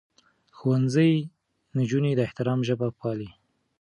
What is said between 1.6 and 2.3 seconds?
نجونې د